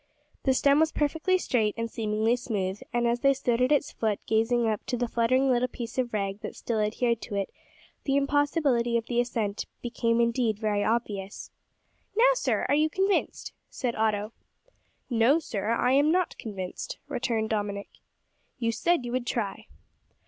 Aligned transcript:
The 0.45 0.53
stem 0.55 0.79
was 0.79 0.91
perfectly 0.91 1.37
straight 1.37 1.75
and 1.77 1.87
seemingly 1.87 2.35
smooth, 2.35 2.81
and 2.91 3.05
as 3.07 3.19
they 3.19 3.35
stood 3.35 3.61
at 3.61 3.71
its 3.71 3.91
foot 3.91 4.19
gazing 4.25 4.67
up 4.67 4.83
to 4.87 4.97
the 4.97 5.07
fluttering 5.07 5.51
little 5.51 5.67
piece 5.67 5.99
of 5.99 6.11
rag 6.11 6.39
that 6.39 6.55
still 6.55 6.79
adhered 6.79 7.21
to 7.21 7.35
it, 7.35 7.51
the 8.05 8.15
impossibility 8.15 8.97
of 8.97 9.05
the 9.05 9.21
ascent 9.21 9.67
became 9.83 10.19
indeed 10.19 10.57
very 10.57 10.83
obvious. 10.83 11.51
"Now, 12.17 12.33
sir, 12.33 12.65
are 12.67 12.73
you 12.73 12.89
convinced?" 12.89 13.53
said 13.69 13.95
Otto. 13.95 14.33
"No, 15.07 15.37
sir, 15.37 15.69
I 15.69 15.91
am 15.91 16.11
not 16.11 16.35
convinced," 16.39 16.97
returned 17.07 17.51
Dominick. 17.51 17.89
"You 18.57 18.71
said 18.71 19.05
you 19.05 19.11
would 19.11 19.27
try." 19.27 19.67